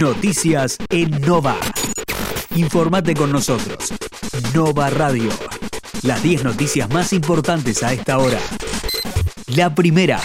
[0.00, 1.56] Noticias en Nova.
[2.56, 3.92] Informate con nosotros.
[4.54, 5.30] Nova Radio.
[6.02, 8.38] Las 10 noticias más importantes a esta hora.
[9.46, 10.20] La primera.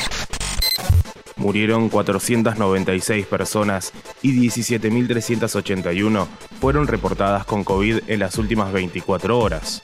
[1.36, 6.28] Murieron 496 personas y 17.381
[6.62, 9.82] fueron reportadas con COVID en las últimas 24 horas.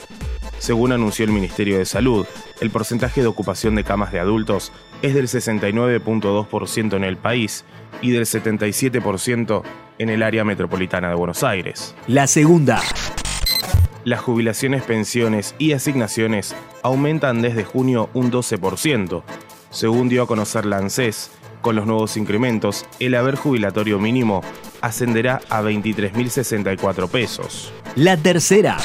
[0.62, 2.28] Según anunció el Ministerio de Salud,
[2.60, 4.72] el porcentaje de ocupación de camas de adultos
[5.02, 7.66] es del 69.2% en el país
[8.00, 9.64] y del 77%
[9.98, 11.96] en el área metropolitana de Buenos Aires.
[12.06, 12.80] La segunda.
[14.04, 19.24] Las jubilaciones, pensiones y asignaciones aumentan desde junio un 12%.
[19.72, 21.32] Según dio a conocer la ANSES,
[21.62, 24.44] con los nuevos incrementos, el haber jubilatorio mínimo
[24.82, 27.74] ascenderá a 23.064 pesos.
[27.96, 28.78] La tercera.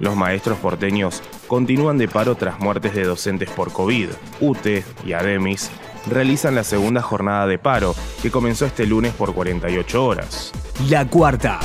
[0.00, 4.08] Los maestros porteños continúan de paro tras muertes de docentes por COVID.
[4.40, 5.70] UTE y ADEMIS
[6.10, 10.52] realizan la segunda jornada de paro, que comenzó este lunes por 48 horas.
[10.88, 11.60] La cuarta.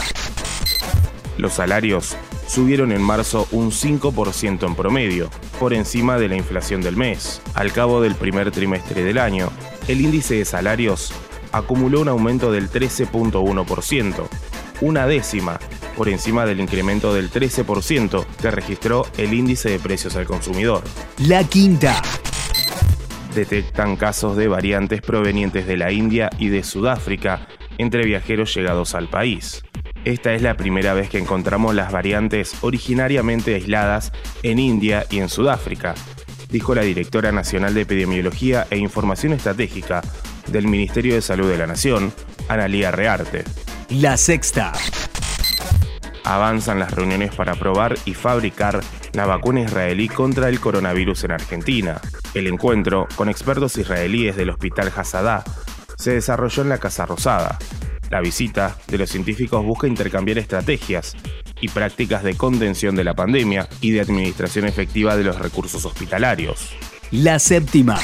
[1.38, 2.16] Los salarios
[2.48, 7.42] subieron en marzo un 5% en promedio, por encima de la inflación del mes.
[7.54, 9.50] Al cabo del primer trimestre del año,
[9.88, 11.14] el índice de salarios
[11.52, 14.28] acumuló un aumento del 13.1%,
[14.82, 15.60] una décima
[16.00, 20.82] por encima del incremento del 13% que registró el índice de precios al consumidor.
[21.28, 22.02] La quinta.
[23.36, 29.10] Detectan casos de variantes provenientes de la India y de Sudáfrica entre viajeros llegados al
[29.10, 29.62] país.
[30.06, 35.28] Esta es la primera vez que encontramos las variantes originariamente aisladas en India y en
[35.28, 35.96] Sudáfrica,
[36.50, 40.02] dijo la directora nacional de Epidemiología e Información Estratégica
[40.48, 42.14] del Ministerio de Salud de la Nación,
[42.48, 43.44] Analía Rearte.
[43.90, 44.72] La sexta.
[46.30, 48.82] Avanzan las reuniones para probar y fabricar
[49.14, 52.00] la vacuna israelí contra el coronavirus en Argentina.
[52.36, 55.44] El encuentro con expertos israelíes del Hospital Hasadá
[55.98, 57.58] se desarrolló en la Casa Rosada.
[58.12, 61.18] La visita de los científicos busca intercambiar estrategias
[61.62, 66.76] y prácticas de contención de la pandemia y de administración efectiva de los recursos hospitalarios.
[67.10, 67.98] La séptima.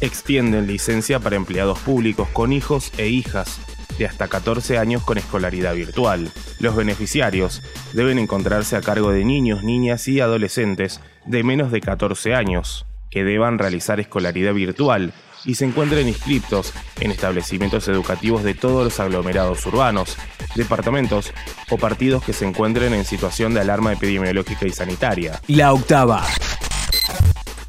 [0.00, 3.58] Extienden licencia para empleados públicos con hijos e hijas
[3.98, 6.30] de hasta 14 años con escolaridad virtual.
[6.64, 7.60] Los beneficiarios
[7.92, 13.22] deben encontrarse a cargo de niños, niñas y adolescentes de menos de 14 años, que
[13.22, 15.12] deban realizar escolaridad virtual
[15.44, 20.16] y se encuentren inscritos en establecimientos educativos de todos los aglomerados urbanos,
[20.54, 21.34] departamentos
[21.68, 25.42] o partidos que se encuentren en situación de alarma epidemiológica y sanitaria.
[25.48, 26.24] La octava.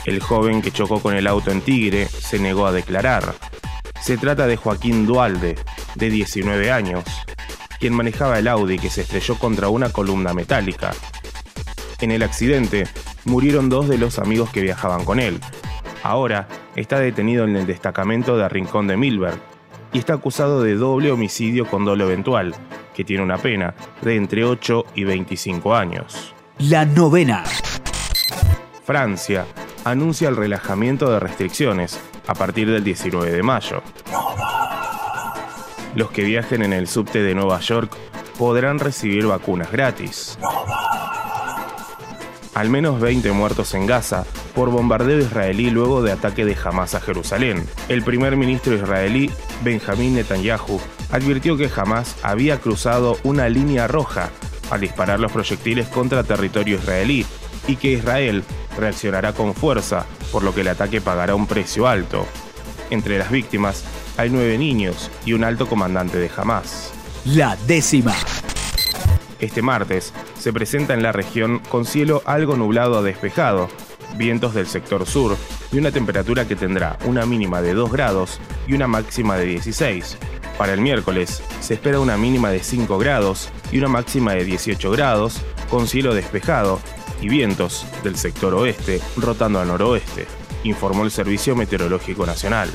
[0.06, 3.36] El joven que chocó con el auto en Tigre se negó a declarar.
[4.02, 5.58] Se trata de Joaquín Dualde,
[5.96, 7.04] de 19 años,
[7.80, 10.92] quien manejaba el Audi que se estrelló contra una columna metálica.
[12.02, 12.86] En el accidente
[13.26, 15.40] murieron dos de los amigos que viajaban con él.
[16.04, 19.40] Ahora está detenido en el destacamento de Rincón de Milberg
[19.94, 22.54] y está acusado de doble homicidio con dolo eventual,
[22.94, 26.34] que tiene una pena de entre 8 y 25 años.
[26.60, 27.44] La novena.
[28.84, 29.46] Francia
[29.84, 33.82] anuncia el relajamiento de restricciones a partir del 19 de mayo.
[35.96, 37.96] Los que viajen en el subte de Nueva York
[38.38, 40.38] podrán recibir vacunas gratis.
[42.54, 47.02] Al menos 20 muertos en Gaza por bombardeo israelí luego de ataque de Hamas a
[47.02, 47.66] Jerusalén.
[47.90, 49.32] El primer ministro israelí,
[49.64, 50.80] Benjamín Netanyahu,
[51.12, 54.30] advirtió que Hamas había cruzado una línea roja
[54.72, 57.26] al disparar los proyectiles contra territorio israelí
[57.68, 58.44] y que Israel
[58.78, 62.26] reaccionará con fuerza, por lo que el ataque pagará un precio alto.
[62.90, 63.84] Entre las víctimas
[64.18, 66.94] hay nueve niños y un alto comandante de Hamas.
[67.26, 68.16] La décima.
[69.40, 73.68] Este martes se presenta en la región con cielo algo nublado a despejado,
[74.18, 75.38] vientos del sector sur
[75.72, 80.18] y una temperatura que tendrá una mínima de 2 grados y una máxima de 16.
[80.58, 84.90] Para el miércoles se espera una mínima de 5 grados y una máxima de 18
[84.92, 86.80] grados, con cielo despejado
[87.22, 90.28] y vientos del sector oeste rotando al noroeste,
[90.64, 92.70] informó el Servicio Meteorológico Nacional.